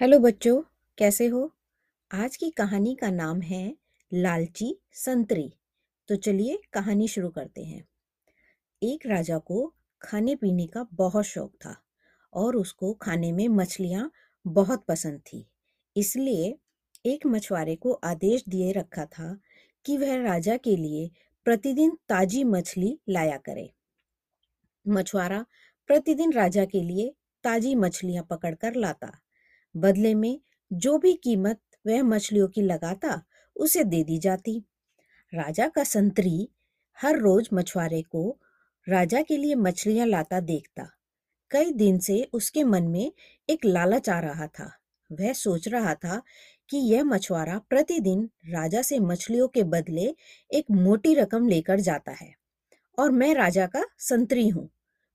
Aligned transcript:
Hello 0.00 0.18
बच्चों, 0.18 0.62
कैसे 0.98 1.26
हो? 1.26 1.54
आज 2.14 2.36
की 2.36 2.50
कहानी 2.50 2.94
का 2.94 3.10
नाम 3.10 3.40
है 3.40 3.76
लालची 4.14 4.80
संतरी। 4.92 5.52
तो 6.08 6.16
चलिए 6.16 6.62
कहानी 6.72 7.08
शुरू 7.08 7.28
करते 7.28 7.64
हैं। 7.64 7.88
एक 8.82 9.06
राजा 9.06 9.38
को 9.38 9.74
खाने 10.02 10.36
पीने 10.36 10.66
का 10.66 10.86
बहुत 10.94 11.24
शौक 11.24 11.52
था 11.54 11.82
और 12.32 12.56
उसको 12.56 12.92
खाने 12.92 13.32
में 13.32 13.48
मछलियाँ 13.48 14.12
बहुत 14.46 14.84
पसंद 14.84 15.20
थी। 15.20 15.46
इसलिए 15.96 16.58
एक 17.06 17.26
मछुआरे 17.26 17.76
को 17.76 17.92
आदेश 17.92 18.44
दिए 18.48 18.72
रखा 18.72 19.04
था 19.04 19.38
कि 19.84 19.98
वह 19.98 20.22
राजा 20.22 20.56
के 20.56 20.76
लिए 20.76 21.10
प्रतिदिन 21.44 21.98
ताजी 22.08 22.44
मछली 22.44 23.00
लाया 23.08 23.36
करे। 23.36 23.72
मछुआरा 24.88 25.46
प्रतिदिन 25.86 26.32
राजा 26.32 26.64
के 26.64 26.80
लिए 26.80 27.14
ताजी 27.42 27.74
मछलियाँ 27.74 28.24
पकड़कर 28.30 28.74
लाता। 28.74 29.18
बदले 29.74 30.14
में 30.14 30.40
जो 30.72 30.98
भी 30.98 31.12
कीमत 31.14 31.60
वह 31.86 32.02
मछलियों 32.02 32.48
की 32.48 32.62
लगाता 32.62 33.22
उसे 33.56 33.84
दे 33.84 34.04
दी 34.04 34.18
जाती। 34.18 34.64
राजा 35.34 35.68
का 35.68 35.84
संतरी 35.84 36.48
हर 36.98 37.18
रोज 37.18 37.48
मछुआरे 37.52 38.02
को 38.02 38.38
राजा 38.86 39.22
के 39.22 39.36
लिए 39.36 39.54
मछलियाँ 39.54 40.06
लाता 40.06 40.40
देखता। 40.40 40.88
कई 41.50 41.72
दिन 41.72 41.98
से 41.98 42.22
उसके 42.32 42.64
मन 42.64 42.82
में 42.82 43.12
एक 43.48 43.64
लालच 43.64 44.08
आ 44.08 44.18
रहा 44.20 44.46
था। 44.46 44.70
वह 45.10 45.32
सोच 45.32 45.68
रहा 45.68 45.94
था 45.94 46.22
कि 46.68 46.76
यह 46.76 47.04
मछुआरा 47.04 47.58
प्रतिदिन 47.58 48.28
राजा 48.48 48.82
से 48.82 48.98
मछलियों 48.98 49.48
के 49.48 49.62
बदले 49.62 50.14
एक 50.50 50.70
मोटी 50.70 51.14
रकम 51.14 51.48
लेकर 51.48 51.80
जाता 51.80 52.12
है 52.12 52.32
और 52.98 53.10
मैं 53.10 53.34
राजा 53.34 53.66
का 53.66 53.84
संतरी 53.98 54.48
हूँ। 54.48 54.68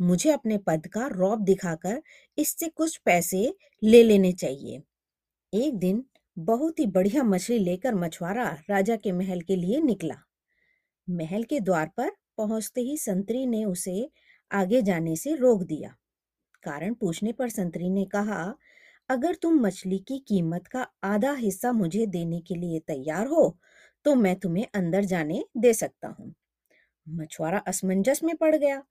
मुझे 0.00 0.30
अपने 0.30 0.58
पद 0.58 0.86
का 0.88 1.06
रौब 1.08 1.44
दिखाकर 1.44 2.02
इससे 2.38 2.68
कुछ 2.70 2.96
पैसे 2.98 3.52
ले 3.82 4.02
लेने 4.02 4.32
चाहिए। 4.34 4.82
एक 5.52 5.78
दिन 5.78 6.04
बहुत 6.36 6.78
ही 6.80 6.86
बढ़िया 6.88 7.22
मछली 7.24 7.58
लेकर 7.60 7.94
मछुआरा 7.96 8.48
राजा 8.70 8.96
के 8.96 9.12
महल 9.12 9.40
के 9.42 9.56
लिए 9.56 9.80
निकला। 9.82 10.16
महल 11.08 11.42
के 11.44 11.60
द्वार 11.60 11.90
पर 11.96 12.10
पहुँचते 12.38 12.80
ही 12.82 12.96
संतरी 12.98 13.46
ने 13.46 13.64
उसे 13.66 14.10
आगे 14.50 14.82
जाने 14.82 15.16
से 15.16 15.34
रोक 15.36 15.62
दिया। 15.64 15.94
कारण 16.62 16.94
पूछने 16.94 17.32
पर 17.32 17.48
संतरी 17.48 17.90
ने 17.90 18.04
कहा, 18.06 18.54
अगर 19.10 19.34
तुम 19.34 19.60
मछली 19.60 19.98
की 20.00 20.18
कीमत 20.28 20.66
का 20.68 20.86
आधा 21.04 21.32
हिस्सा 21.34 21.72
मुझे 21.72 22.06
देने 22.08 22.40
के 22.42 22.54
लिए 22.56 22.80
तैयार 22.88 23.26
हो 23.26 23.56
तो 24.04 24.14
मैं 24.16 24.36
तुम्हें 24.36 24.66
अंदर 24.74 25.04
जाने 25.06 25.44
दे 25.56 25.72
सकता 25.74 26.08
हूँ। 26.10 26.34
मछुआरा 27.06 27.58
असमंजस 27.68 28.20
में 28.24 28.36
पड़ 28.36 28.54
गया। 28.56 28.82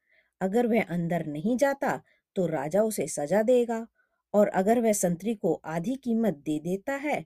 अगर 0.42 0.68
वह 0.68 0.84
अंदर 0.90 1.26
नहीं 1.26 1.58
जाता 1.58 2.02
तो 2.36 2.46
राजा 2.48 2.84
उसे 2.84 3.08
सजा 3.10 3.42
देगा। 3.44 3.86
और 4.34 4.48
अगर 4.50 4.80
वह 4.82 4.94
संतरी 4.94 5.34
को 5.36 5.54
आधी 5.68 5.96
कीमत 5.96 6.42
दे 6.46 6.60
देता 6.60 6.94
है 7.00 7.24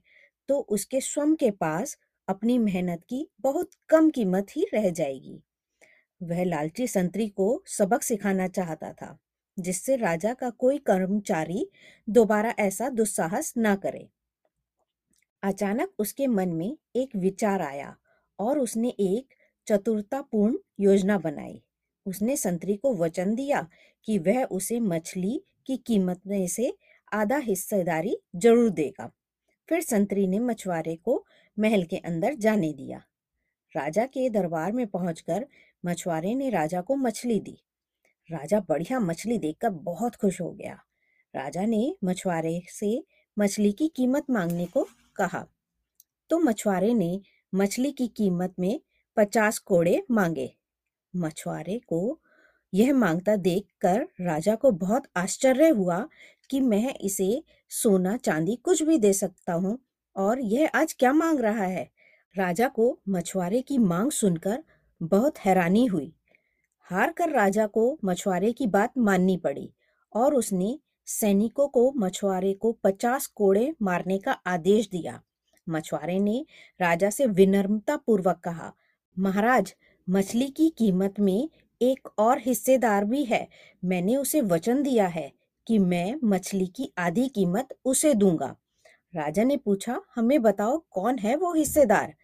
तो 0.48 0.58
उसके 0.70 1.00
स्वयं 1.00 1.34
के 1.34 1.50
पास 1.52 1.96
अपनी 2.28 2.58
मेहनत 2.58 3.02
की 3.08 3.26
बहुत 3.40 3.70
कम 3.88 4.10
कीमत 4.10 4.56
ही 4.56 4.66
रह 4.74 4.90
जाएगी। 4.90 5.40
वह 6.20 6.44
लालची 6.44 6.86
संतरी 6.86 7.28
को 7.28 7.62
सबक 7.68 8.02
सिखाना 8.02 8.46
चाहता 8.48 8.92
था, 8.92 9.18
जिससे 9.56 9.96
राजा 9.96 10.32
का 10.34 10.50
कोई 10.50 10.78
कर्मचारी 10.80 11.66
दोबारा 12.08 12.54
ऐसा 12.58 12.88
दुस्साहस 12.90 13.52
ना 13.56 13.74
करे। 13.76 14.08
अचानक 15.42 15.92
उसके 15.98 16.26
मन 16.26 16.48
में 16.48 16.76
एक 16.96 17.16
विचार 17.16 17.62
आया 17.62 17.94
और 18.38 18.58
उसने 18.58 18.88
एक 19.00 19.34
चतुरतापूर्ण 19.66 20.56
योजना 20.80 21.18
बनाई। 21.18 21.60
उसने 22.06 22.36
संतरी 22.36 22.76
को 22.76 22.94
वचन 22.94 23.34
दिया 23.34 23.68
कि 24.04 24.18
वह 24.18 24.44
उसे 24.44 24.80
मछली 24.80 25.42
की 25.66 25.76
कीमत 25.76 26.20
में 26.26 26.46
से 26.48 26.76
आधा 27.12 27.36
हिस्सेदारी 27.36 28.16
ज़रूर 28.36 28.70
देगा। 28.70 29.10
फिर 29.68 29.80
संतरी 29.80 30.26
ने 30.26 30.38
मछुआरे 30.38 30.96
को 30.96 31.24
महल 31.58 31.84
के 31.84 31.96
अंदर 31.96 32.34
जाने 32.34 32.72
दिया। 32.72 33.02
राजा 33.76 34.06
के 34.06 34.30
दरबार 34.30 34.72
में 34.72 34.86
पहुंचकर 34.86 35.46
मछुआरे 35.86 36.34
ने 36.34 36.50
राजा 36.50 36.80
को 36.80 36.96
मछली 36.96 37.40
दी। 37.40 37.58
राजा 38.32 38.60
बढ़िया 38.60 39.00
मछली 39.00 39.38
देखकर 39.38 39.70
बहुत 39.70 40.16
खुश 40.16 40.40
हो 40.40 40.50
गया। 40.50 40.78
राजा 41.34 41.66
ने 41.66 41.96
मछुआरे 42.04 42.62
से 42.68 43.04
मछली 43.38 43.72
की 43.72 43.88
कीमत 43.88 44.30
मांगने 44.30 44.66
को 44.66 44.88
कहा। 45.16 45.46
तो 46.30 46.38
मछुआरे 46.38 46.94
ने 46.94 47.20
मछली 47.54 47.92
की 47.92 48.08
कीमत 48.08 48.54
में 48.58 48.80
पचास 49.16 49.58
कोड़े 49.58 50.02
मांगे। 50.10 50.54
मछुआरे 51.16 51.78
को 51.78 52.18
यह 52.74 52.92
माँगता 52.94 53.36
देखकर 53.36 54.06
राजा 54.20 54.54
को 54.54 54.70
बहुत 54.70 55.02
आश्चर्य 55.16 55.68
हुआ 55.68 56.08
कि 56.50 56.60
मैं 56.60 56.94
इसे 56.94 57.42
सोना 57.70 58.16
चांदी 58.16 58.56
कुछ 58.56 58.82
भी 58.82 58.98
दे 58.98 59.12
सकता 59.12 59.52
हूँ 59.52 59.78
और 60.16 60.40
यह 60.40 60.70
आज 60.74 60.92
क्या 60.92 61.12
मांग 61.12 61.40
रहा 61.40 61.64
है। 61.64 61.90
राजा 62.36 62.68
को 62.68 62.98
मछुआरे 63.08 63.62
की 63.62 63.78
मांग 63.78 64.10
सुनकर 64.10 64.64
बहुत 65.02 65.38
हैरानी 65.38 65.86
हुई। 65.86 66.12
हार 66.90 67.12
कर 67.12 67.30
राजा 67.30 67.66
को 67.66 67.98
मछुआरे 68.04 68.52
की 68.52 68.66
बात 68.66 68.92
माननी 68.98 69.36
पड़ी 69.36 69.72
और 70.12 70.34
उसने 70.34 70.78
सैनिकों 71.06 71.68
को 71.68 71.92
मछुआरे 71.96 72.52
को 72.54 72.72
पचास 72.72 73.26
कोड़े 73.26 73.74
मारने 73.82 74.18
का 74.18 74.32
आदेश 74.32 74.88
दिया। 74.88 75.20
मछुआरे 75.68 76.18
ने 76.20 76.46
राजा 76.80 77.10
से 77.10 77.26
विनम्रता 77.26 77.96
पूर्वक 77.96 78.40
कहा, 78.44 78.72
महाराज 79.18 79.74
मछली 80.10 80.48
की 80.48 80.68
कीमत 80.68 81.20
में 81.20 81.48
एक 81.82 82.08
और 82.18 82.38
हिस्सेदार 82.38 83.04
भी 83.04 83.24
है। 83.24 83.48
मैंने 83.84 84.16
उसे 84.16 84.40
वचन 84.40 84.82
दिया 84.82 85.06
है 85.06 85.32
कि 85.66 85.78
मैं 85.78 86.16
मछली 86.24 86.66
की 86.66 86.92
आधी 86.98 87.28
कीमत 87.28 87.68
उसे 87.84 88.14
दूँगा। 88.14 88.56
राजा 89.16 89.44
ने 89.44 89.56
पूछा, 89.56 90.00
हमें 90.14 90.42
बताओ 90.42 90.84
कौन 90.90 91.18
है 91.18 91.36
वो 91.36 91.54
हिस्सेदार? 91.54 92.14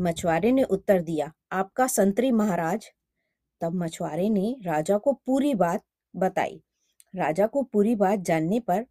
मछुआरे 0.00 0.52
ने 0.52 0.62
उत्तर 0.62 1.02
दिया, 1.02 1.32
आपका 1.52 1.86
संतरी 1.86 2.30
महाराज। 2.30 2.90
तब 3.60 3.74
मछुआरे 3.74 4.28
ने 4.28 4.56
राजा 4.62 4.98
को 4.98 5.12
पूरी 5.12 5.54
बात 5.54 5.84
बताई। 6.16 6.62
राजा 7.16 7.46
को 7.46 7.62
पूरी 7.62 7.94
बात 7.94 8.18
जानने 8.18 8.60
पर 8.60 8.86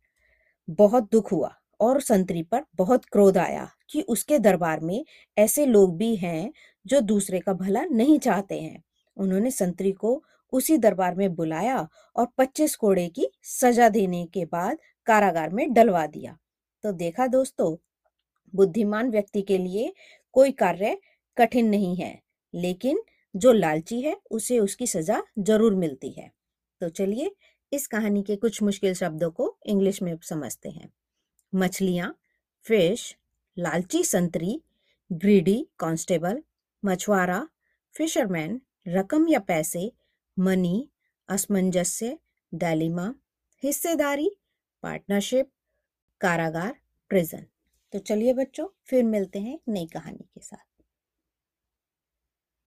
बहुत 0.70 1.12
दुख 1.12 1.32
हुआ 1.32 1.56
और 1.80 2.02
संतरी 2.02 2.44
पर 2.44 2.66
बहुत 2.76 3.06
क्रोध 3.06 3.38
आया। 3.38 3.70
कि 3.90 4.02
उसके 4.02 4.40
दरबार 4.40 4.80
में 4.80 5.06
ऐसे 5.38 5.66
लोग 5.66 5.98
भी 5.98 6.16
हैं 6.16 6.52
जो 6.86 7.02
दूसरे 7.02 7.40
का 7.40 7.54
भला 7.54 7.84
नहीं 7.84 8.20
चाहते 8.20 8.60
हैं। 8.62 8.84
उन्होंने 9.18 9.52
संतरी 9.52 9.92
को 9.92 10.24
उसी 10.54 10.78
दरबार 10.78 11.16
में 11.16 11.36
बुलाया 11.36 11.88
और 12.16 12.28
25 12.38 12.76
कोड़े 12.76 13.08
की 13.10 13.28
सजा 13.44 13.90
देने 13.90 14.26
के 14.26 14.46
बाद 14.46 14.78
कारागार 15.08 15.50
में 15.50 15.74
डलवा 15.74 16.06
दिया। 16.08 16.38
तो 16.84 16.92
देखा 16.92 17.28
दोस्तों, 17.28 17.76
बुद्धिमान 18.56 19.10
व्यक्ति 19.12 19.42
के 19.42 19.58
लिए 19.58 19.94
कोई 20.32 20.52
कार्य 20.52 20.98
कठिन 21.38 21.70
नहीं 21.70 21.96
है, 21.96 22.20
लेकिन 22.54 23.02
जो 23.36 23.52
लालची 23.52 24.02
है, 24.02 24.16
उसे 24.32 24.60
उसकी 24.60 24.88
सजा 24.88 25.22
ज़रूर 25.40 25.76
मिलती 25.76 26.10
है। 26.12 26.32
तो 26.82 26.90
चलिए, 26.90 27.36
इस 27.72 27.88
कहानी 27.88 28.24
के 28.24 28.36
कुछ 28.36 28.62
मुश्किल 28.64 28.94
शब्दों 28.94 29.32
को 29.32 29.58
इंग्लिश 29.66 30.02
में 30.02 30.18
समझते 30.24 30.70
हैं। 30.70 30.90
मछलियाँ, 31.56 32.16
फ़िश 32.66 33.16
लालची 33.58 34.04
संतरी 34.04 34.58
ग्रीडी 35.12 35.64
कांस्टेबल 35.80 36.40
मछुआरा 36.84 37.44
फिशरमैन 37.98 38.58
रकम 38.88 39.28
या 39.28 39.40
पैसे 39.40 39.90
मनी 40.38 40.88
असमंजस्य 41.30 42.14
डालिमा 42.52 43.12
हिस्सेदारी 43.64 44.30
पार्टनरशिप 44.82 45.46
कारागार 46.22 46.74
प्रिजन 47.10 47.44
तो 47.94 48.00
चलिए 48.00 48.34
बच्चों, 48.34 48.68
फिर 48.86 49.04
मिलते 49.04 49.40
हैं 49.40 49.58
नई 49.68 49.86
कहानी 49.86 50.24
के 50.24 50.42
साथ। 50.42 50.67